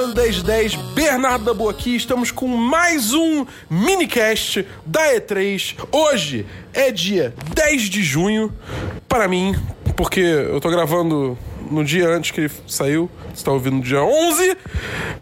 galera 0.00 0.06
do 0.06 0.14
1010, 0.14 0.74
Bernardo 0.94 1.44
da 1.44 1.52
Boa 1.52 1.70
aqui, 1.70 1.94
estamos 1.94 2.30
com 2.30 2.46
mais 2.48 3.12
um 3.12 3.44
minicast 3.68 4.66
da 4.86 5.14
E3. 5.14 5.76
Hoje 5.92 6.46
é 6.72 6.90
dia 6.90 7.34
10 7.54 7.82
de 7.82 8.02
junho, 8.02 8.52
para 9.06 9.28
mim, 9.28 9.54
porque 9.96 10.20
eu 10.20 10.60
tô 10.60 10.70
gravando 10.70 11.36
no 11.70 11.84
dia 11.84 12.08
antes 12.08 12.30
que 12.30 12.40
ele 12.40 12.50
saiu, 12.66 13.10
você 13.32 13.44
tá 13.44 13.52
ouvindo 13.52 13.76
no 13.76 13.82
dia 13.82 14.02
11, 14.02 14.56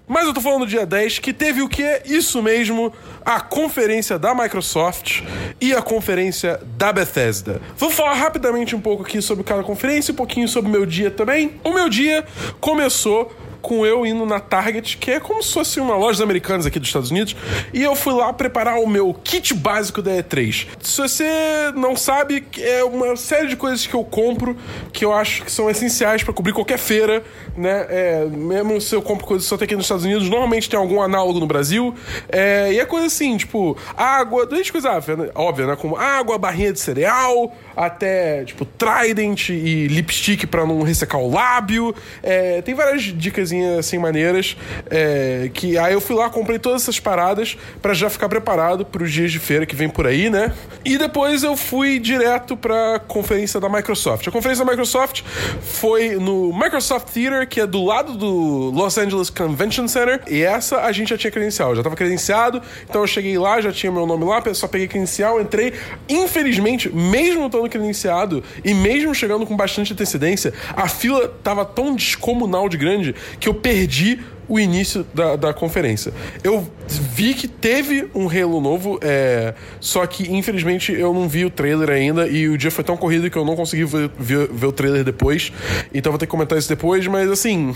mas 0.07 0.27
eu 0.27 0.33
tô 0.33 0.41
falando 0.41 0.61
no 0.61 0.67
dia 0.67 0.87
10, 0.87 1.19
que 1.19 1.33
teve 1.33 1.61
o 1.61 1.69
que? 1.69 2.03
Isso 2.05 2.41
mesmo, 2.43 2.93
a 3.25 3.41
conferência 3.41 4.19
da 4.19 4.35
Microsoft 4.35 5.23
e 5.61 5.75
a 5.75 5.83
conferência 5.83 6.61
da 6.77 6.93
Bethesda. 6.93 7.61
Vou 7.77 7.91
falar 7.91 8.15
rapidamente 8.15 8.77
um 8.77 8.81
pouco 8.81 9.03
aqui 9.03 9.21
sobre 9.21 9.43
cada 9.43 9.63
conferência, 9.63 10.13
um 10.13 10.17
pouquinho 10.17 10.47
sobre 10.47 10.71
o 10.71 10.73
meu 10.73 10.87
dia 10.87 11.11
também. 11.11 11.61
O 11.65 11.73
meu 11.73 11.89
dia 11.89 12.25
começou 12.61 13.33
com 13.61 13.85
eu 13.85 14.07
indo 14.07 14.25
na 14.25 14.41
Target, 14.41 14.97
que 14.97 15.11
é 15.11 15.21
como 15.21 15.43
se 15.43 15.53
fosse 15.53 15.81
uma 15.81 15.97
loja 15.97 16.23
americanas 16.23 16.67
aqui 16.67 16.79
dos 16.79 16.89
Estados 16.89 17.11
Unidos, 17.11 17.37
e 17.73 17.83
eu 17.83 17.95
fui 17.95 18.15
lá 18.15 18.33
preparar 18.33 18.79
o 18.79 18.87
meu 18.87 19.13
kit 19.13 19.55
básico 19.55 20.01
da 20.01 20.13
E3. 20.13 20.67
Se 20.81 21.01
você 21.01 21.73
não 21.75 21.97
sabe, 21.97 22.45
é 22.59 22.85
uma 22.85 23.17
série 23.17 23.49
de 23.49 23.57
coisas 23.57 23.87
que 23.87 23.95
eu 23.95 24.05
compro 24.05 24.57
que 24.93 25.05
eu 25.05 25.13
acho 25.13 25.45
que 25.45 25.53
são 25.53 25.69
essenciais 25.69 26.23
para 26.23 26.33
cobrir 26.33 26.53
qualquer 26.53 26.79
feira, 26.79 27.23
né? 27.57 27.87
É, 27.89 28.25
mesmo 28.27 28.81
se 28.81 28.95
eu 28.95 29.03
compro 29.03 29.27
coisas 29.27 29.47
só 29.47 29.57
aqui 29.57 29.75
nos 29.75 29.85
Estados 29.85 30.05
Unidos, 30.05 30.29
normalmente 30.29 30.69
tem 30.69 30.79
algum 30.79 31.01
análogo 31.03 31.39
no 31.41 31.47
Brasil. 31.47 31.95
É, 32.29 32.73
e 32.73 32.79
é 32.79 32.85
coisa 32.85 33.07
assim, 33.07 33.37
tipo, 33.37 33.77
água, 33.97 34.47
desde 34.47 34.73
coisa 34.73 34.91
óbvia, 35.35 35.67
né? 35.67 35.77
Como 35.77 35.97
água, 35.97 36.39
barrinha 36.39 36.73
de 36.73 36.81
cereal, 36.81 37.55
até, 37.77 38.45
tipo, 38.45 38.65
Trident 38.65 39.49
e 39.51 39.87
lipstick 39.89 40.47
para 40.47 40.65
não 40.67 40.83
ressecar 40.83 41.21
o 41.21 41.31
lábio. 41.31 41.95
É, 42.23 42.63
tem 42.63 42.75
várias 42.75 43.03
dicas 43.03 43.48
assim 43.79 43.99
maneiras. 43.99 44.57
É, 44.91 45.51
que 45.53 45.79
aí 45.79 45.93
eu 45.93 46.01
fui 46.01 46.17
lá, 46.17 46.29
comprei 46.31 46.59
todas 46.59 46.83
essas 46.83 46.99
paradas 47.01 47.57
para 47.81 47.95
já 47.95 48.09
ficar 48.11 48.29
preparado 48.29 48.85
para 48.85 49.03
os 49.03 49.13
dias 49.13 49.31
de 49.31 49.39
feira 49.39 49.67
que 49.67 49.77
vem 49.77 49.89
por 49.89 50.07
aí, 50.07 50.31
né? 50.31 50.53
E 50.85 50.99
depois 50.99 51.43
eu 51.43 51.57
fui 51.57 51.99
direto 51.99 52.57
para 52.57 52.99
conferência 53.01 53.61
da 53.61 53.69
Microsoft. 53.69 54.27
A 54.29 54.31
conferência 54.31 54.65
da 54.65 54.71
Microsoft 54.71 55.23
foi 55.63 56.17
no 56.17 56.53
Microsoft 56.53 57.09
Theater, 57.13 57.49
que 57.49 57.61
é 57.61 57.67
do 57.67 57.85
lado 57.85 58.15
do 58.15 58.71
Los 58.75 58.99
Angeles 58.99 59.31
Convention 59.31 59.89
Center. 59.89 60.23
E 60.29 60.43
essa 60.43 60.83
a 60.83 60.93
gente 60.93 61.11
já 61.11 61.19
tinha 61.19 61.31
credencial, 61.31 61.75
já 61.75 61.83
tava 61.83 61.97
credenciado. 61.97 62.63
Então 62.89 63.01
eu 63.01 63.07
cheguei 63.07 63.39
lá, 63.39 63.61
já 63.61 63.73
tinha 63.73 63.93
meu 63.93 64.07
nome 64.07 64.25
lá, 64.25 64.43
só 64.55 64.67
peguei 64.67 64.89
credencial, 64.89 65.41
entrei. 65.41 65.75
Infelizmente, 66.09 66.89
mesmo 66.89 67.47
estando 67.47 67.69
credenciado 67.69 68.43
e 68.65 68.75
mesmo 68.75 69.15
chegando 69.15 69.47
com 69.47 69.57
bastante 69.57 69.93
antecedência, 69.93 70.53
a 70.77 70.89
fila 70.89 71.29
tava 71.43 71.65
tão 71.65 71.95
descomunal 71.95 72.69
de 72.69 72.77
grande 72.77 73.15
que 73.39 73.49
eu 73.49 73.55
perdi 73.55 74.21
o 74.49 74.59
início 74.59 75.07
da, 75.15 75.37
da 75.37 75.55
conferência. 75.55 76.13
Eu 76.43 76.67
vi 76.89 77.35
que 77.35 77.47
teve 77.47 78.09
um 78.15 78.29
Halo 78.29 78.61
novo, 78.61 78.99
é, 79.03 79.55
só 79.81 80.07
que 80.07 80.33
infelizmente 80.33 80.93
eu 80.93 81.13
não 81.13 81.29
vi 81.29 81.45
o 81.45 81.51
trailer 81.51 81.91
ainda 81.91 82.27
e 82.27 82.49
o 82.49 82.57
dia 82.57 82.71
foi 82.71 82.83
tão 82.83 82.97
corrido 82.97 83.31
que 83.31 83.37
eu 83.37 83.45
não 83.45 83.55
consegui 83.55 83.85
ver, 83.85 84.11
ver, 84.19 84.49
ver 84.49 84.67
o 84.67 84.73
trailer 84.73 85.05
depois. 85.05 85.53
Então 85.93 86.11
vou 86.13 86.19
ter 86.19 86.27
que 86.27 86.31
comentar 86.31 86.57
isso 86.59 86.69
depois, 86.69 87.07
mas 87.07 87.31
assim, 87.31 87.75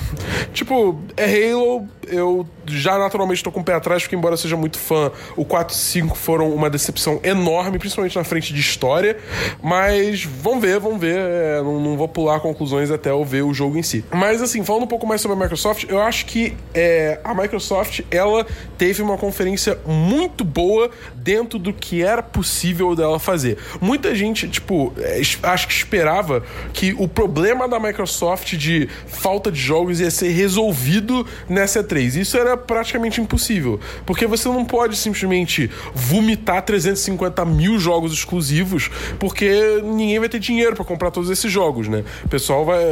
tipo, 0.52 0.98
é 1.16 1.50
Halo, 1.52 1.86
eu 2.06 2.46
já 2.66 2.98
naturalmente 2.98 3.38
estou 3.38 3.52
com 3.52 3.60
o 3.60 3.64
pé 3.64 3.74
atrás, 3.74 4.02
porque 4.02 4.16
embora 4.16 4.36
seja 4.36 4.56
muito 4.56 4.78
fã, 4.78 5.10
o 5.36 5.44
4 5.44 5.74
e 5.74 5.78
5 5.78 6.16
foram 6.16 6.50
uma 6.54 6.70
decepção 6.70 7.20
enorme, 7.22 7.78
principalmente 7.78 8.16
na 8.16 8.24
frente 8.24 8.52
de 8.52 8.60
história. 8.60 9.16
Mas 9.62 10.24
vamos 10.24 10.62
ver, 10.62 10.78
vamos 10.78 11.00
ver. 11.00 11.18
É, 11.18 11.62
não, 11.62 11.80
não, 11.80 11.96
vou 11.96 12.08
pular 12.08 12.40
conclusões 12.40 12.90
até 12.90 13.10
eu 13.10 13.24
ver 13.24 13.42
o 13.42 13.52
jogo 13.52 13.76
em 13.76 13.82
si. 13.82 14.04
Mas 14.10 14.40
assim, 14.42 14.64
falando 14.64 14.84
um 14.84 14.88
pouco 14.88 15.06
mais 15.06 15.20
sobre 15.20 15.36
a 15.36 15.40
Microsoft, 15.40 15.84
eu 15.88 16.00
acho 16.00 16.26
que 16.26 16.54
é, 16.74 17.20
a 17.22 17.34
Microsoft 17.34 18.00
ela 18.10 18.46
teve 18.78 19.02
uma 19.02 19.16
conferência 19.16 19.78
muito 19.86 20.44
boa 20.44 20.90
dentro 21.14 21.58
do 21.58 21.72
que 21.72 22.02
era 22.02 22.22
possível 22.22 22.94
dela 22.94 23.18
fazer. 23.18 23.58
Muita 23.80 24.14
gente, 24.14 24.48
tipo, 24.48 24.92
é, 24.98 25.20
acho 25.42 25.68
que 25.68 25.74
esperava 25.74 26.42
que 26.72 26.94
o 26.98 27.06
problema 27.06 27.68
da 27.68 27.78
Microsoft 27.78 28.54
de 28.54 28.88
falta 29.06 29.50
de 29.52 29.60
jogos 29.60 30.00
ia 30.00 30.10
ser 30.10 30.30
resolvido 30.30 31.26
nessa 31.48 31.82
E3. 31.84 32.20
Isso 32.20 32.36
era 32.36 32.56
praticamente 32.56 33.20
impossível, 33.20 33.78
porque 34.06 34.26
você 34.26 34.48
não 34.48 34.64
pode 34.64 34.96
simplesmente 34.96 35.70
vomitar 35.94 36.62
350 36.62 37.44
mil 37.44 37.78
jogos 37.78 38.12
exclusivos, 38.12 38.90
porque 39.18 39.80
ninguém 39.82 40.18
vai 40.18 40.28
ter 40.28 40.38
dinheiro 40.38 40.74
para 40.74 40.84
comprar 40.84 41.10
todos 41.10 41.30
esses 41.30 41.50
jogos, 41.50 41.88
né? 41.88 42.04
O 42.24 42.28
pessoal 42.28 42.64
vai, 42.64 42.82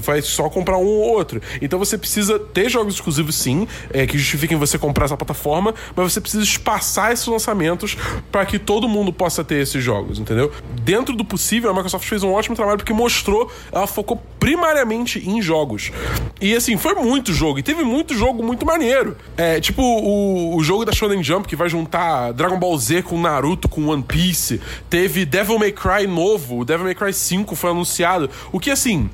vai 0.00 0.22
só 0.22 0.48
comprar 0.48 0.76
um 0.76 0.86
ou 0.86 1.12
outro. 1.12 1.40
Então 1.60 1.78
você 1.78 1.96
precisa 1.96 2.38
ter 2.38 2.68
jogos 2.68 2.94
exclusivos 2.94 3.11
sim, 3.32 3.66
é, 3.92 4.06
que 4.06 4.16
justifiquem 4.18 4.56
você 4.56 4.78
comprar 4.78 5.06
essa 5.06 5.16
plataforma, 5.16 5.74
mas 5.94 6.12
você 6.12 6.20
precisa 6.20 6.42
espaçar 6.42 7.12
esses 7.12 7.26
lançamentos 7.26 7.96
para 8.30 8.44
que 8.46 8.58
todo 8.58 8.88
mundo 8.88 9.12
possa 9.12 9.44
ter 9.44 9.60
esses 9.60 9.82
jogos, 9.82 10.18
entendeu? 10.18 10.52
Dentro 10.82 11.16
do 11.16 11.24
possível, 11.24 11.70
a 11.70 11.74
Microsoft 11.74 12.08
fez 12.08 12.22
um 12.22 12.32
ótimo 12.32 12.56
trabalho 12.56 12.78
porque 12.78 12.92
mostrou, 12.92 13.50
ela 13.70 13.86
focou 13.86 14.22
primariamente 14.38 15.18
em 15.28 15.40
jogos. 15.40 15.92
E 16.40 16.54
assim, 16.54 16.76
foi 16.76 16.94
muito 16.94 17.32
jogo, 17.32 17.58
e 17.58 17.62
teve 17.62 17.84
muito 17.84 18.14
jogo 18.14 18.42
muito 18.42 18.64
maneiro. 18.66 19.16
É, 19.36 19.60
tipo 19.60 19.82
o, 19.82 20.56
o 20.56 20.62
jogo 20.62 20.84
da 20.84 20.92
Shonen 20.92 21.22
Jump 21.22 21.48
que 21.48 21.56
vai 21.56 21.68
juntar 21.68 22.32
Dragon 22.32 22.58
Ball 22.58 22.76
Z 22.78 23.02
com 23.02 23.20
Naruto, 23.20 23.68
com 23.68 23.86
One 23.86 24.02
Piece. 24.02 24.60
Teve 24.88 25.24
Devil 25.24 25.58
May 25.58 25.72
Cry 25.72 26.06
novo, 26.06 26.60
o 26.60 26.64
Devil 26.64 26.84
May 26.84 26.94
Cry 26.94 27.12
5 27.12 27.54
foi 27.54 27.70
anunciado. 27.70 28.28
O 28.50 28.58
que 28.58 28.70
assim, 28.70 29.08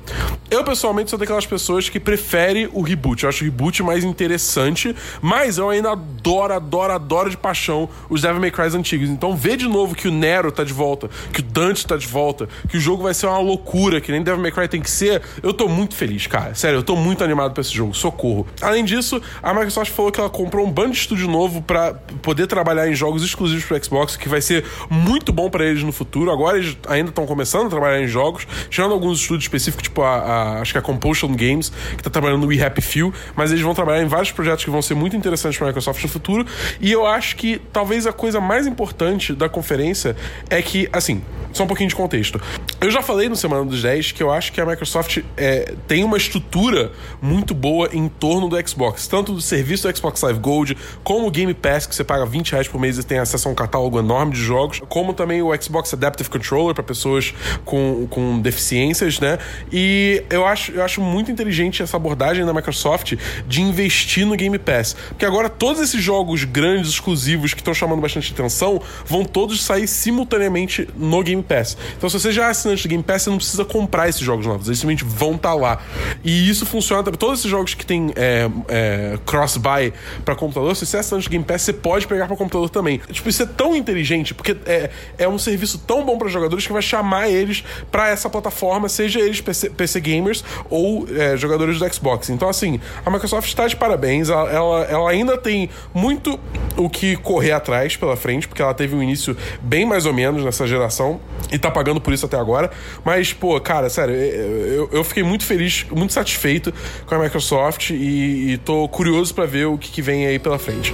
eu 0.49 0.63
pessoalmente 0.63 1.09
sou 1.09 1.19
daquelas 1.19 1.45
pessoas 1.45 1.89
que 1.89 1.99
prefere 1.99 2.69
o 2.73 2.81
reboot. 2.81 3.23
Eu 3.23 3.29
acho 3.29 3.43
o 3.43 3.45
reboot 3.45 3.81
mais 3.89 4.03
interessante, 4.03 4.95
mas 5.19 5.57
eu 5.57 5.69
ainda 5.69 5.91
adoro, 5.91 6.53
adoro, 6.53 6.93
adoro 6.93 7.29
de 7.29 7.37
paixão 7.37 7.89
os 8.07 8.21
Devil 8.21 8.39
May 8.39 8.51
Cry 8.51 8.75
antigos. 8.75 9.09
Então 9.09 9.35
ver 9.35 9.57
de 9.57 9.67
novo 9.67 9.95
que 9.95 10.07
o 10.07 10.11
Nero 10.11 10.51
tá 10.51 10.63
de 10.63 10.73
volta, 10.73 11.09
que 11.33 11.39
o 11.39 11.43
Dante 11.43 11.85
tá 11.87 11.97
de 11.97 12.05
volta, 12.05 12.47
que 12.69 12.77
o 12.77 12.79
jogo 12.79 13.01
vai 13.01 13.13
ser 13.13 13.25
uma 13.25 13.39
loucura, 13.39 13.99
que 13.99 14.11
nem 14.11 14.21
Devil 14.21 14.41
May 14.41 14.51
Cry 14.51 14.67
tem 14.67 14.79
que 14.79 14.91
ser, 14.91 15.21
eu 15.41 15.51
tô 15.53 15.67
muito 15.67 15.95
feliz, 15.95 16.27
cara. 16.27 16.53
Sério, 16.53 16.77
eu 16.77 16.83
tô 16.83 16.95
muito 16.95 17.23
animado 17.23 17.53
pra 17.53 17.61
esse 17.61 17.73
jogo. 17.73 17.93
Socorro. 17.95 18.45
Além 18.61 18.85
disso, 18.85 19.19
a 19.41 19.53
Microsoft 19.53 19.91
falou 19.91 20.11
que 20.11 20.19
ela 20.19 20.29
comprou 20.29 20.65
um 20.65 20.71
bando 20.71 20.91
de 20.91 20.99
estúdio 20.99 21.27
novo 21.27 21.61
para 21.61 21.95
poder 22.21 22.45
trabalhar 22.45 22.87
em 22.87 22.93
jogos 22.93 23.23
exclusivos 23.23 23.65
pro 23.65 23.83
Xbox, 23.83 24.15
que 24.15 24.29
vai 24.29 24.41
ser 24.41 24.65
muito 24.89 25.33
bom 25.33 25.49
para 25.49 25.65
eles 25.65 25.83
no 25.83 25.91
futuro. 25.91 26.31
Agora 26.31 26.57
eles 26.57 26.77
ainda 26.87 27.09
estão 27.09 27.25
começando 27.25 27.67
a 27.67 27.69
trabalhar 27.69 28.01
em 28.01 28.07
jogos, 28.07 28.47
tirando 28.69 28.93
alguns 28.93 29.19
estúdios 29.19 29.45
específicos, 29.45 29.83
tipo 29.83 30.03
a, 30.03 30.15
a 30.17 30.61
acho 30.61 30.71
que 30.71 30.77
a 30.77 30.81
Compulsion 30.81 31.33
Games, 31.35 31.71
que 31.97 32.03
tá 32.03 32.09
trabalhando 32.09 32.41
no 32.41 32.47
We 32.47 32.63
Happy 32.63 32.81
Few, 32.81 33.13
mas 33.35 33.51
eles 33.51 33.63
vão 33.63 33.68
trabalhar 33.73 34.03
em 34.03 34.07
vários 34.07 34.31
projetos 34.31 34.63
que 34.63 34.69
vão 34.69 34.81
ser 34.81 34.95
muito 34.95 35.15
interessantes 35.15 35.57
para 35.57 35.67
a 35.67 35.69
Microsoft 35.69 36.01
no 36.03 36.09
futuro. 36.09 36.45
E 36.79 36.91
eu 36.91 37.05
acho 37.05 37.35
que 37.35 37.61
talvez 37.71 38.05
a 38.07 38.13
coisa 38.13 38.39
mais 38.39 38.67
importante 38.67 39.33
da 39.33 39.49
conferência 39.49 40.15
é 40.49 40.61
que, 40.61 40.89
assim, 40.91 41.21
só 41.53 41.63
um 41.63 41.67
pouquinho 41.67 41.89
de 41.89 41.95
contexto. 41.95 42.41
Eu 42.81 42.91
já 42.91 43.01
falei 43.01 43.27
no 43.27 43.35
Semana 43.35 43.65
dos 43.65 43.81
10 43.81 44.11
que 44.11 44.23
eu 44.23 44.31
acho 44.31 44.51
que 44.51 44.61
a 44.61 44.65
Microsoft 44.65 45.19
é, 45.35 45.73
tem 45.87 46.03
uma 46.03 46.17
estrutura 46.17 46.91
muito 47.21 47.53
boa 47.53 47.89
em 47.91 48.07
torno 48.07 48.47
do 48.47 48.67
Xbox, 48.67 49.07
tanto 49.07 49.33
do 49.33 49.41
serviço 49.41 49.87
do 49.87 49.95
Xbox 49.95 50.21
Live 50.21 50.39
Gold, 50.39 50.77
como 51.03 51.27
o 51.27 51.31
Game 51.31 51.53
Pass, 51.53 51.85
que 51.85 51.95
você 51.95 52.03
paga 52.03 52.25
20 52.25 52.51
reais 52.51 52.67
por 52.67 52.79
mês 52.79 52.97
e 52.97 53.03
tem 53.03 53.19
acesso 53.19 53.47
a 53.47 53.51
um 53.51 53.55
catálogo 53.55 53.99
enorme 53.99 54.33
de 54.33 54.39
jogos, 54.41 54.81
como 54.87 55.13
também 55.13 55.41
o 55.41 55.49
Xbox 55.61 55.93
Adaptive 55.93 56.29
Controller 56.29 56.73
para 56.73 56.83
pessoas 56.83 57.33
com, 57.65 58.07
com 58.09 58.39
deficiências, 58.39 59.19
né? 59.19 59.37
E 59.71 60.23
eu 60.29 60.45
acho, 60.45 60.71
eu 60.71 60.83
acho 60.83 61.01
muito 61.01 61.31
inteligente 61.31 61.81
essa 61.83 61.97
abordagem 61.97 62.45
da 62.45 62.53
Microsoft 62.53 63.15
de 63.47 63.61
investir 63.61 64.25
no 64.25 64.35
Game 64.35 64.57
Pass. 64.57 64.95
Porque 65.09 65.25
agora 65.25 65.49
todos 65.49 65.81
esses 65.81 66.01
jogos 66.01 66.43
grandes, 66.43 66.91
exclusivos, 66.91 67.53
que 67.53 67.61
estão 67.61 67.73
chamando 67.73 68.01
bastante 68.01 68.31
atenção, 68.31 68.81
vão 69.05 69.23
todos 69.23 69.63
sair 69.63 69.87
simultaneamente 69.87 70.87
no 70.95 71.21
Game 71.23 71.38
Pass. 71.43 71.77
Então, 71.97 72.09
se 72.09 72.19
você 72.19 72.31
já 72.31 72.47
é 72.47 72.49
assinante 72.49 72.83
do 72.83 72.89
Game 72.89 73.03
Pass, 73.03 73.23
você 73.23 73.29
não 73.29 73.37
precisa 73.37 73.65
comprar 73.65 74.09
esses 74.09 74.21
jogos 74.21 74.45
novos, 74.45 74.67
eles 74.67 74.79
simplesmente 74.79 75.03
vão 75.03 75.35
estar 75.35 75.49
tá 75.49 75.55
lá. 75.55 75.79
E 76.23 76.49
isso 76.49 76.65
funciona 76.65 77.03
também. 77.03 77.17
Todos 77.17 77.39
esses 77.39 77.51
jogos 77.51 77.73
que 77.73 77.85
tem 77.85 78.11
é, 78.15 78.49
é, 78.67 79.19
cross-buy 79.25 79.93
para 80.23 80.35
computador, 80.35 80.75
se 80.75 80.85
você 80.85 80.97
é 80.97 80.99
assinante 80.99 81.27
do 81.27 81.31
Game 81.31 81.43
Pass, 81.43 81.63
você 81.63 81.73
pode 81.73 82.07
pegar 82.07 82.27
para 82.27 82.35
computador 82.35 82.69
também. 82.69 82.99
Tipo, 83.11 83.29
isso 83.29 83.43
é 83.43 83.45
tão 83.45 83.75
inteligente, 83.75 84.33
porque 84.33 84.55
é, 84.65 84.89
é 85.17 85.27
um 85.27 85.37
serviço 85.37 85.79
tão 85.79 86.05
bom 86.05 86.17
para 86.17 86.27
jogadores 86.27 86.65
que 86.65 86.73
vai 86.73 86.81
chamar 86.81 87.29
eles 87.29 87.63
para 87.91 88.09
essa 88.09 88.29
plataforma, 88.29 88.89
seja 88.89 89.19
eles 89.19 89.41
PC, 89.41 89.69
PC 89.69 89.99
gamers 89.99 90.43
ou 90.69 91.07
é, 91.15 91.37
jogadores 91.37 91.79
do 91.79 91.93
Xbox. 91.93 92.29
Então, 92.29 92.49
assim, 92.49 92.79
a 93.05 93.09
Microsoft 93.09 93.47
está 93.47 93.67
de 93.67 93.75
parabéns. 93.75 94.29
Ela, 94.29 94.49
ela, 94.49 94.83
ela 94.85 95.09
ainda 95.09 95.37
tem 95.37 95.69
muito 95.93 96.39
o 96.77 96.89
que 96.89 97.15
correr 97.17 97.51
atrás 97.51 97.95
pela 97.95 98.15
frente, 98.15 98.47
porque 98.47 98.61
ela 98.61 98.73
teve 98.73 98.95
um 98.95 99.03
início 99.03 99.35
bem 99.61 99.85
mais 99.85 100.05
ou 100.05 100.13
menos 100.13 100.43
nessa 100.43 100.67
geração 100.67 101.19
e 101.51 101.57
tá 101.57 101.71
pagando 101.71 102.01
por 102.01 102.13
isso 102.13 102.25
até 102.25 102.37
agora. 102.37 102.71
Mas, 103.03 103.33
pô, 103.33 103.59
cara, 103.59 103.89
sério, 103.89 104.15
eu, 104.15 104.89
eu 104.91 105.03
fiquei 105.03 105.23
muito 105.23 105.45
feliz, 105.45 105.85
muito 105.91 106.13
satisfeito 106.13 106.73
com 107.05 107.15
a 107.15 107.19
Microsoft 107.19 107.91
e, 107.91 108.53
e 108.53 108.57
tô 108.57 108.87
curioso 108.87 109.33
para 109.33 109.45
ver 109.45 109.65
o 109.65 109.77
que, 109.77 109.91
que 109.91 110.01
vem 110.01 110.25
aí 110.25 110.39
pela 110.39 110.59
frente. 110.59 110.93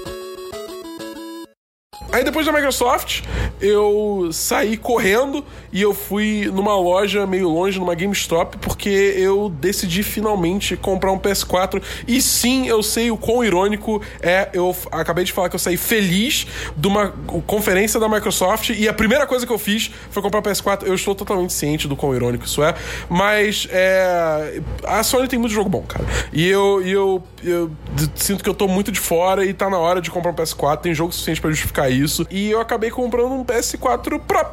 Aí 2.16 2.24
depois 2.24 2.46
da 2.46 2.54
Microsoft, 2.54 3.24
eu 3.60 4.30
saí 4.32 4.78
correndo 4.78 5.44
e 5.70 5.82
eu 5.82 5.94
fui 5.94 6.50
numa 6.54 6.74
loja 6.80 7.28
meio 7.28 7.50
longe, 7.50 7.78
numa 7.78 7.94
GameStop, 7.94 8.58
porque 8.60 8.88
eu 9.18 9.50
decidi 9.50 10.02
finalmente 10.02 10.78
comprar 10.78 11.12
um 11.12 11.20
PS4. 11.20 11.84
E 12.08 12.22
sim, 12.22 12.70
eu 12.70 12.82
sei 12.82 13.12
o 13.12 13.18
quão 13.18 13.44
irônico 13.44 14.02
é. 14.22 14.48
Eu 14.54 14.74
acabei 14.94 15.26
de 15.26 15.34
falar 15.34 15.50
que 15.50 15.56
eu 15.56 15.60
saí 15.60 15.76
feliz 15.76 16.48
de 16.78 16.88
uma 16.88 17.14
conferência 17.46 18.00
da 18.00 18.08
Microsoft 18.08 18.70
e 18.70 18.88
a 18.88 18.94
primeira 18.94 19.28
coisa 19.28 19.46
que 19.46 19.52
eu 19.52 19.60
fiz 19.60 19.92
foi 20.10 20.24
comprar 20.24 20.40
um 20.40 20.44
PS4. 20.44 20.84
Eu 20.86 20.96
estou 20.96 21.14
totalmente 21.16 21.52
ciente 21.52 21.86
do 21.86 21.98
quão 21.98 22.16
irônico 22.16 22.46
isso 22.46 22.64
é, 22.64 22.76
mas 23.10 23.68
é, 23.72 24.62
a 24.86 25.04
Sony 25.04 25.28
tem 25.28 25.38
muito 25.38 25.52
jogo 25.52 25.70
bom, 25.70 25.82
cara. 25.82 26.06
E 26.32 26.48
eu, 26.48 26.82
e 26.82 26.92
eu, 26.94 27.22
eu 27.44 27.70
sinto 28.16 28.42
que 28.42 28.50
eu 28.50 28.54
tô 28.54 28.70
muito 28.70 28.90
de 28.90 29.02
fora 29.02 29.44
e 29.46 29.54
tá 29.54 29.70
na 29.70 29.78
hora 29.78 30.00
de 30.00 30.10
comprar 30.10 30.32
um 30.32 30.36
PS4. 30.36 30.78
Tem 30.78 30.94
jogo 30.94 31.12
suficiente 31.12 31.42
para 31.42 31.50
justificar 31.50 31.92
isso. 31.92 32.15
E 32.30 32.52
eu 32.52 32.62
acabei 32.62 32.90
comprando 32.90 33.34
um 33.34 33.44
PS4 33.44 34.20
Pro. 34.20 34.46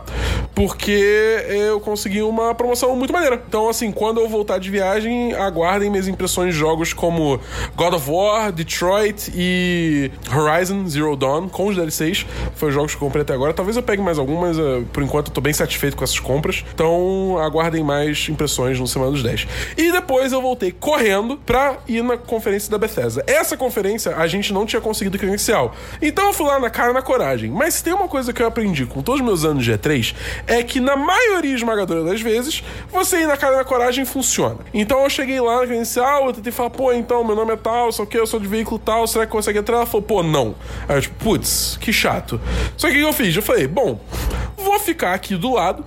Porque 0.54 1.44
eu 1.48 1.80
consegui 1.80 2.22
uma 2.22 2.54
promoção 2.54 2.94
muito 2.96 3.12
maneira. 3.12 3.42
Então, 3.48 3.68
assim, 3.68 3.90
quando 3.90 4.20
eu 4.20 4.28
voltar 4.28 4.58
de 4.58 4.70
viagem, 4.70 5.32
aguardem 5.34 5.90
minhas 5.90 6.08
impressões 6.08 6.54
de 6.54 6.60
jogos 6.60 6.92
como 6.92 7.40
God 7.74 7.94
of 7.94 8.10
War, 8.10 8.52
Detroit 8.52 9.32
e 9.34 10.10
Horizon 10.34 10.86
Zero 10.86 11.16
Dawn, 11.16 11.48
com 11.48 11.68
os 11.68 11.76
DLCs. 11.76 12.26
Foi 12.54 12.68
os 12.68 12.74
jogos 12.74 12.94
que 12.94 13.02
eu 13.02 13.06
comprei 13.06 13.22
até 13.22 13.32
agora. 13.34 13.54
Talvez 13.54 13.76
eu 13.76 13.82
pegue 13.82 14.02
mais 14.02 14.18
algum, 14.18 14.40
mas 14.40 14.58
uh, 14.58 14.84
por 14.92 15.02
enquanto 15.02 15.28
eu 15.28 15.32
tô 15.32 15.40
bem 15.40 15.52
satisfeito 15.52 15.96
com 15.96 16.04
essas 16.04 16.20
compras. 16.20 16.64
Então, 16.74 17.38
aguardem 17.38 17.82
mais 17.82 18.28
impressões 18.28 18.78
no 18.78 18.86
Semana 18.86 19.12
dos 19.12 19.22
10. 19.22 19.46
E 19.76 19.90
depois 19.90 20.32
eu 20.32 20.42
voltei 20.42 20.72
correndo 20.72 21.36
pra 21.38 21.78
ir 21.88 22.02
na 22.02 22.16
conferência 22.16 22.70
da 22.70 22.78
Bethesda. 22.78 23.24
Essa 23.26 23.56
conferência 23.56 24.16
a 24.16 24.26
gente 24.26 24.52
não 24.52 24.66
tinha 24.66 24.80
conseguido 24.80 25.18
credencial. 25.18 25.74
Então 26.00 26.26
eu 26.26 26.32
fui 26.32 26.46
lá 26.46 26.58
na 26.58 26.70
cara 26.70 26.92
na 26.92 27.02
coragem. 27.02 27.41
Mas 27.50 27.82
tem 27.82 27.92
uma 27.92 28.08
coisa 28.08 28.32
que 28.32 28.42
eu 28.42 28.46
aprendi 28.46 28.86
com 28.86 29.02
todos 29.02 29.20
os 29.20 29.26
meus 29.26 29.44
anos 29.44 29.64
de 29.64 29.72
E3 29.72 30.14
é 30.46 30.62
que 30.62 30.80
na 30.80 30.96
maioria 30.96 31.54
esmagadora 31.54 32.04
das 32.04 32.20
vezes, 32.20 32.62
você 32.90 33.22
ir 33.22 33.26
na 33.26 33.36
cara 33.36 33.56
na 33.56 33.64
coragem 33.64 34.04
funciona. 34.04 34.58
Então 34.72 35.02
eu 35.02 35.10
cheguei 35.10 35.40
lá 35.40 35.60
na 35.60 35.66
credencial, 35.66 36.26
eu 36.26 36.32
tentei 36.32 36.52
falar, 36.52 36.70
pô, 36.70 36.92
então, 36.92 37.24
meu 37.24 37.36
nome 37.36 37.52
é 37.52 37.56
tal, 37.56 37.90
só 37.92 38.04
que 38.06 38.16
eu 38.16 38.26
sou 38.26 38.40
de 38.40 38.46
veículo 38.46 38.78
tal, 38.78 39.06
será 39.06 39.26
que 39.26 39.32
consegue 39.32 39.58
entrar? 39.58 39.76
Ela 39.76 39.86
falou, 39.86 40.02
pô, 40.02 40.22
não. 40.22 40.54
Aí 40.88 40.96
eu, 40.96 41.02
tipo, 41.02 41.14
putz, 41.24 41.78
que 41.80 41.92
chato. 41.92 42.40
Só 42.76 42.88
que 42.88 42.94
o 42.94 42.98
que 42.98 43.04
eu 43.04 43.12
fiz? 43.12 43.34
Eu 43.34 43.42
falei, 43.42 43.66
bom, 43.66 44.00
vou 44.56 44.78
ficar 44.78 45.14
aqui 45.14 45.36
do 45.36 45.52
lado 45.52 45.84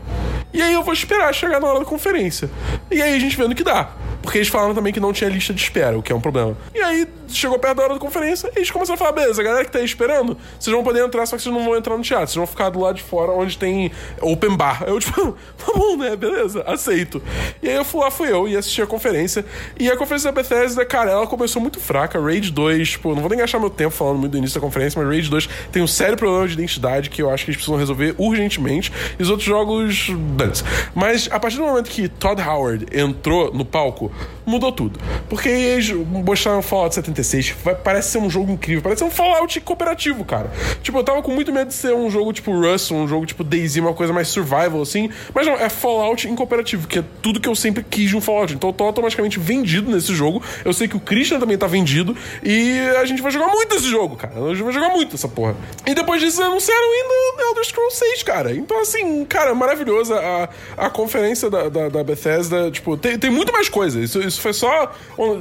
e 0.54 0.62
aí 0.62 0.74
eu 0.74 0.84
vou 0.84 0.94
esperar 0.94 1.34
chegar 1.34 1.60
na 1.60 1.68
hora 1.68 1.80
da 1.80 1.86
conferência. 1.86 2.50
E 2.90 3.02
aí 3.02 3.16
a 3.16 3.20
gente 3.20 3.36
vendo 3.36 3.54
que 3.54 3.64
dá. 3.64 3.90
Porque 4.26 4.40
eles 4.40 4.50
falaram 4.50 4.74
também 4.74 4.92
que 4.92 5.00
não 5.00 5.14
tinha 5.14 5.30
lista 5.30 5.54
de 5.54 5.62
espera, 5.62 5.98
o 5.98 6.04
que 6.04 6.12
é 6.12 6.16
um 6.16 6.20
problema. 6.20 6.58
E 6.74 6.82
aí 6.82 7.08
chegou 7.30 7.58
perto 7.58 7.78
da 7.78 7.84
hora 7.84 7.94
da 7.94 8.00
conferência 8.00 8.52
eles 8.56 8.72
começaram 8.72 8.96
a 8.96 8.98
falar: 8.98 9.12
beleza, 9.12 9.42
a 9.42 9.46
galera 9.46 9.66
que 9.66 9.72
tá 9.72 9.80
aí 9.80 9.86
esperando, 9.86 10.38
vocês 10.60 10.74
vão 10.74 10.84
poder 10.84 11.06
entrar, 11.06 11.26
só 11.26 11.36
que 11.36 11.44
vocês 11.44 11.54
não 11.54 11.64
vão 11.64 11.76
entrar 11.76 11.98
no 11.98 12.04
teatro, 12.04 12.28
vocês 12.28 12.36
vão 12.36 12.48
ficar 12.48 12.70
do 12.70 12.80
lado 12.80 12.96
de 12.96 13.04
fora 13.04 13.32
onde 13.32 13.58
tem 13.58 13.92
open 14.22 14.56
bar. 14.56 14.84
Eu, 14.88 15.00
tipo, 15.00 15.32
tá 15.58 15.72
bom, 15.76 15.98
né? 15.98 16.16
Beleza, 16.16 16.64
aceito. 16.66 17.22
E 17.62 17.70
aí 17.70 17.76
eu 17.76 17.86
fui 17.86 18.02
lá, 18.02 18.12
fui 18.12 18.32
eu 18.32 18.48
e 18.48 18.58
assisti 18.58 18.82
a 18.82 18.88
conferência. 18.88 19.46
E 19.80 19.90
a 19.90 19.98
conferência 19.98 20.32
da 20.32 20.42
Bethesda, 20.42 20.86
cara, 20.86 21.12
ela 21.12 21.28
começou 21.28 21.62
muito 21.62 21.80
fraca. 21.80 22.20
Raid 22.20 22.52
2, 22.52 22.90
tipo, 22.92 23.14
não 23.14 23.22
vou 23.22 23.30
nem 23.30 23.40
gastar 23.40 23.60
meu 23.60 23.70
tempo 23.70 23.92
falando 23.92 24.20
muito 24.20 24.32
do 24.32 24.38
início 24.38 24.60
da 24.60 24.66
conferência, 24.66 25.02
mas 25.02 25.10
Raid 25.10 25.30
2 25.30 25.50
tem 25.72 25.82
um 25.82 25.88
sério 25.88 26.18
problema 26.18 26.48
de 26.48 26.54
identidade 26.54 27.10
que 27.10 27.22
eu 27.22 27.30
acho 27.30 27.46
que 27.46 27.52
eles 27.52 27.58
precisam 27.58 27.78
resolver 27.78 28.16
urgentemente. 28.18 28.92
E 29.18 29.24
os 29.24 29.30
outros 29.30 29.48
jogos, 29.48 30.10
dantes. 30.36 30.64
Mas 30.94 31.30
a 31.32 31.40
partir 31.40 31.58
do 31.58 31.64
momento 31.64 31.90
que 31.90 32.08
Todd 32.08 32.42
Howard 32.42 32.86
entrou 32.92 33.54
no 33.54 33.66
palco, 33.66 34.12
mudou 34.46 34.72
tudo. 34.72 35.00
Porque 35.30 35.50
eles 35.50 35.92
mostraram 35.92 36.62
Fallout 36.62 36.94
76, 36.96 37.56
parece 37.84 38.12
ser 38.12 38.18
um 38.20 38.30
jogo 38.30 38.52
incrível, 38.52 38.82
parece 38.82 39.00
ser 39.00 39.06
um 39.06 39.12
Fallout 39.12 39.60
cooperativo, 39.62 40.24
cara. 40.24 40.52
Tipo, 40.82 41.00
eu 41.00 41.04
tava 41.04 41.22
com 41.22 41.32
muito 41.32 41.52
medo 41.52 41.70
de 41.70 41.74
ser 41.74 41.94
um 41.94 42.10
jogo 42.10 42.32
tipo 42.32 42.52
Rust, 42.52 42.92
um 42.92 43.08
jogo 43.08 43.26
tipo 43.26 43.44
DayZ, 43.44 43.78
uma 43.78 43.94
coisa 43.94 44.14
mais 44.14 44.28
survival, 44.28 44.82
assim. 44.82 45.10
Mas 45.34 45.48
não, 45.48 45.54
é 45.54 45.70
Fallout 45.70 46.28
em 46.28 46.36
cooperativo, 46.36 46.88
que 46.88 47.00
é 47.00 47.04
tudo 47.22 47.40
que 47.40 47.50
eu 47.50 47.56
sempre 47.56 47.84
quis 47.84 48.10
de 48.10 48.18
um 48.18 48.22
Fallout. 48.22 48.54
Então 48.54 48.70
eu 48.70 48.74
tô 48.74 48.84
automaticamente 48.84 49.40
vendido 49.40 49.92
nesse 49.92 50.14
jogo. 50.14 50.42
Eu 50.64 50.74
sei 50.74 50.88
que 50.88 50.96
o 50.96 51.00
Christian 51.00 51.40
também 51.40 51.58
tá 51.58 51.68
vendido. 51.68 52.16
E 52.44 52.80
a 53.00 53.06
gente 53.06 53.22
vai 53.22 53.32
jogar 53.32 53.48
muito 53.48 53.76
esse 53.76 53.90
jogo, 53.90 54.16
cara. 54.16 54.34
A 54.36 54.50
gente 54.50 54.64
vai 54.64 54.74
jogar 54.74 54.90
muito 54.90 55.16
essa 55.16 55.28
porra. 55.28 55.56
E 55.86 55.96
depois 55.96 56.22
disso 56.22 56.42
anunciaram 56.42 56.92
ainda 56.92 57.44
Elder 57.50 57.66
Scrolls 57.66 57.98
6, 57.98 58.24
cara. 58.24 58.54
Então, 58.54 58.80
assim, 58.82 59.26
cara, 59.26 59.54
maravilhosa 59.56 60.16
a, 60.20 60.86
a 60.86 60.90
conferência 60.90 61.50
da, 61.50 61.70
da, 61.70 61.90
da 61.90 62.04
Bethesda. 62.04 62.70
Tipo, 62.70 62.98
tem, 62.98 63.18
tem 63.18 63.32
muito 63.32 63.52
mais 63.52 63.70
coisa. 63.70 64.00
Isso, 64.06 64.20
isso 64.22 64.42
foi 64.42 64.54
só. 64.54 64.94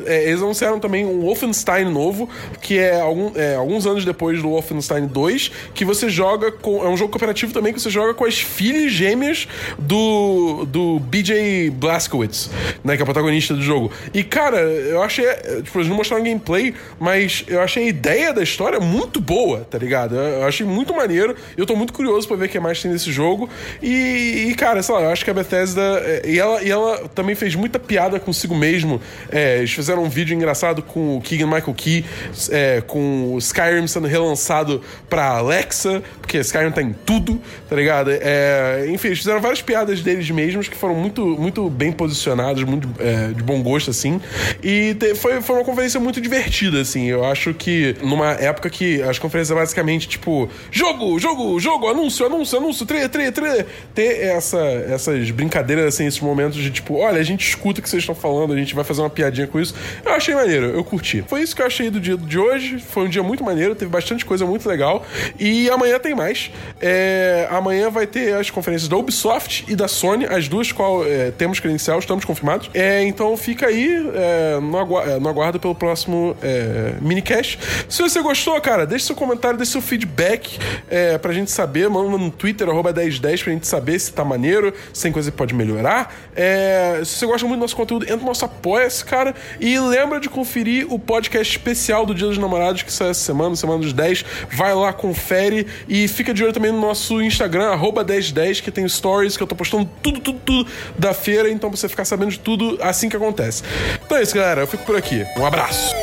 É, 0.06 0.28
eles 0.28 0.42
anunciaram 0.42 0.80
também 0.80 1.04
um 1.04 1.20
Wolfenstein 1.20 1.84
novo, 1.84 2.28
que 2.60 2.78
é, 2.78 3.00
algum, 3.00 3.32
é, 3.34 3.54
alguns 3.54 3.86
anos 3.86 4.04
depois 4.04 4.40
do 4.42 4.48
Wolfenstein 4.48 5.06
2, 5.06 5.50
que 5.74 5.84
você 5.84 6.08
joga 6.08 6.50
com. 6.50 6.84
É 6.84 6.88
um 6.88 6.96
jogo 6.96 7.12
cooperativo 7.12 7.52
também 7.52 7.72
que 7.72 7.80
você 7.80 7.90
joga 7.90 8.14
com 8.14 8.24
as 8.24 8.40
filhas 8.40 8.90
gêmeas 8.90 9.46
do, 9.78 10.64
do 10.66 10.98
BJ 11.00 11.70
Blazkowicz, 11.70 12.50
né? 12.82 12.96
Que 12.96 13.02
é 13.02 13.04
o 13.04 13.06
protagonista 13.06 13.54
do 13.54 13.62
jogo. 13.62 13.90
E, 14.12 14.24
cara, 14.24 14.58
eu 14.60 15.02
achei. 15.02 15.26
Tipo, 15.62 15.78
eles 15.78 15.88
não 15.88 15.96
mostraram 15.96 16.24
gameplay, 16.24 16.74
mas 16.98 17.44
eu 17.46 17.60
achei 17.60 17.84
a 17.84 17.88
ideia 17.88 18.32
da 18.32 18.42
história 18.42 18.80
muito 18.80 19.20
boa, 19.20 19.60
tá 19.70 19.78
ligado? 19.78 20.16
Eu 20.16 20.44
achei 20.44 20.66
muito 20.66 20.94
maneiro. 20.94 21.36
Eu 21.56 21.66
tô 21.66 21.76
muito 21.76 21.92
curioso 21.92 22.26
pra 22.26 22.36
ver 22.36 22.46
o 22.46 22.48
que 22.48 22.60
mais 22.60 22.80
tem 22.80 22.90
nesse 22.90 23.12
jogo. 23.12 23.48
E, 23.82 24.46
e, 24.48 24.54
cara, 24.54 24.82
sei 24.82 24.94
lá, 24.94 25.02
eu 25.02 25.10
acho 25.10 25.24
que 25.24 25.30
a 25.30 25.34
Bethesda. 25.34 25.82
É, 26.04 26.22
e 26.26 26.38
ela, 26.38 26.62
e 26.62 26.70
ela 26.70 27.08
também 27.08 27.34
fez 27.34 27.54
muita 27.54 27.78
piada 27.78 28.18
consigo 28.18 28.53
mesmo. 28.54 29.00
É, 29.30 29.58
eles 29.58 29.72
fizeram 29.72 30.04
um 30.04 30.08
vídeo 30.08 30.34
engraçado 30.34 30.82
com 30.82 31.16
o 31.16 31.20
Keegan 31.20 31.46
Michael 31.46 31.74
Key, 31.74 32.04
é, 32.50 32.80
com 32.86 33.34
o 33.34 33.38
Skyrim 33.38 33.86
sendo 33.86 34.06
relançado 34.06 34.80
pra 35.08 35.26
Alexa, 35.26 36.02
porque 36.20 36.38
Skyrim 36.38 36.70
tá 36.70 36.82
em 36.82 36.92
tudo, 36.92 37.40
tá 37.68 37.76
ligado? 37.76 38.10
É, 38.10 38.86
enfim, 38.88 39.08
eles 39.08 39.18
fizeram 39.18 39.40
várias 39.40 39.62
piadas 39.62 40.00
deles 40.00 40.28
mesmos 40.30 40.68
que 40.68 40.76
foram 40.76 40.94
muito, 40.94 41.24
muito 41.26 41.68
bem 41.68 41.92
posicionadas, 41.92 42.62
muito 42.62 42.88
é, 42.98 43.28
de 43.32 43.42
bom 43.42 43.62
gosto, 43.62 43.90
assim. 43.90 44.20
E 44.62 44.94
te, 44.94 45.14
foi, 45.14 45.40
foi 45.40 45.56
uma 45.56 45.64
conferência 45.64 45.98
muito 46.00 46.20
divertida, 46.20 46.80
assim. 46.80 47.06
Eu 47.06 47.24
acho 47.24 47.54
que 47.54 47.96
numa 48.02 48.32
época 48.32 48.70
que 48.70 49.02
as 49.02 49.18
conferências 49.18 49.56
basicamente, 49.56 50.08
tipo, 50.08 50.48
jogo, 50.70 51.18
jogo, 51.18 51.58
jogo, 51.60 51.88
anúncio, 51.88 52.26
anúncio, 52.26 52.58
anúncio, 52.58 52.86
trailer, 52.86 53.08
trailer, 53.08 53.32
trailer. 53.32 53.66
Ter 53.94 54.24
essa, 54.26 54.58
essas 54.58 55.30
brincadeiras, 55.30 55.86
assim, 55.86 56.06
esses 56.06 56.20
momentos 56.20 56.58
de 56.58 56.70
tipo, 56.70 56.96
olha, 56.96 57.20
a 57.20 57.24
gente 57.24 57.46
escuta 57.46 57.80
o 57.80 57.82
que 57.82 57.88
vocês 57.88 58.02
estão 58.02 58.14
falando, 58.14 58.33
a 58.42 58.56
gente 58.56 58.74
vai 58.74 58.84
fazer 58.84 59.00
uma 59.00 59.10
piadinha 59.10 59.46
com 59.46 59.60
isso. 59.60 59.74
Eu 60.04 60.12
achei 60.12 60.34
maneiro, 60.34 60.66
eu 60.66 60.84
curti. 60.84 61.24
Foi 61.26 61.42
isso 61.42 61.54
que 61.54 61.62
eu 61.62 61.66
achei 61.66 61.90
do 61.90 62.00
dia 62.00 62.16
de 62.16 62.38
hoje. 62.38 62.78
Foi 62.78 63.04
um 63.04 63.08
dia 63.08 63.22
muito 63.22 63.44
maneiro, 63.44 63.74
teve 63.74 63.90
bastante 63.90 64.24
coisa 64.24 64.44
muito 64.44 64.68
legal. 64.68 65.04
E 65.38 65.68
amanhã 65.70 65.98
tem 65.98 66.14
mais. 66.14 66.50
É, 66.80 67.48
amanhã 67.50 67.90
vai 67.90 68.06
ter 68.06 68.34
as 68.34 68.50
conferências 68.50 68.88
da 68.88 68.96
Ubisoft 68.96 69.64
e 69.68 69.76
da 69.76 69.88
Sony, 69.88 70.26
as 70.26 70.48
duas 70.48 70.72
qual 70.72 71.04
é, 71.06 71.30
temos 71.30 71.60
credencial, 71.60 71.98
estamos 71.98 72.24
confirmados. 72.24 72.70
É, 72.74 73.02
então 73.04 73.36
fica 73.36 73.66
aí 73.66 73.88
é, 74.14 74.60
no, 74.60 74.78
agu 74.78 75.00
é, 75.00 75.18
no, 75.18 75.28
aguardo 75.28 75.60
pelo 75.60 75.74
próximo 75.74 76.36
é, 76.42 76.94
minicast. 77.00 77.58
Se 77.88 78.02
você 78.02 78.20
gostou, 78.20 78.60
cara, 78.60 78.86
deixe 78.86 79.06
seu 79.06 79.16
comentário, 79.16 79.56
deixe 79.56 79.72
seu 79.72 79.82
feedback 79.82 80.58
é, 80.90 81.18
pra 81.18 81.32
gente 81.32 81.50
saber. 81.50 81.88
Manda 81.88 82.16
no 82.16 82.30
Twitter, 82.30 82.68
arroba 82.68 82.92
1010, 82.92 83.42
pra 83.42 83.52
gente 83.52 83.66
saber 83.66 83.98
se 83.98 84.12
tá 84.12 84.24
maneiro, 84.24 84.72
se 84.92 85.02
tem 85.02 85.12
coisa 85.12 85.30
que 85.30 85.36
pode 85.36 85.54
melhorar. 85.54 86.14
É, 86.34 87.00
se 87.04 87.18
você 87.18 87.26
gosta 87.26 87.46
muito 87.46 87.58
do 87.58 87.62
nosso 87.62 87.76
conteúdo, 87.76 88.04
entra 88.04 88.23
no 88.24 88.30
nosso 88.30 88.44
Apoia-se, 88.44 89.04
cara. 89.04 89.34
E 89.60 89.78
lembra 89.78 90.18
de 90.18 90.28
conferir 90.28 90.92
o 90.92 90.98
podcast 90.98 91.56
especial 91.56 92.04
do 92.04 92.14
Dia 92.14 92.26
dos 92.26 92.38
Namorados, 92.38 92.82
que 92.82 92.92
sai 92.92 93.10
essa 93.10 93.20
semana, 93.20 93.54
semana 93.54 93.80
dos 93.80 93.92
10. 93.92 94.24
Vai 94.50 94.74
lá, 94.74 94.92
confere 94.92 95.66
e 95.88 96.08
fica 96.08 96.34
de 96.34 96.42
olho 96.42 96.52
também 96.52 96.72
no 96.72 96.80
nosso 96.80 97.20
Instagram, 97.22 97.66
arroba 97.66 98.02
1010, 98.02 98.60
que 98.60 98.70
tem 98.70 98.88
stories, 98.88 99.36
que 99.36 99.42
eu 99.42 99.46
tô 99.46 99.54
postando 99.54 99.88
tudo, 100.02 100.20
tudo, 100.20 100.40
tudo 100.44 100.70
da 100.98 101.14
feira, 101.14 101.50
então 101.50 101.70
pra 101.70 101.78
você 101.78 101.88
ficar 101.88 102.04
sabendo 102.04 102.30
de 102.30 102.38
tudo 102.38 102.78
assim 102.80 103.08
que 103.08 103.16
acontece. 103.16 103.62
Então 104.04 104.18
é 104.18 104.22
isso, 104.22 104.34
galera. 104.34 104.62
Eu 104.62 104.66
fico 104.66 104.84
por 104.84 104.96
aqui. 104.96 105.24
Um 105.36 105.46
abraço. 105.46 105.94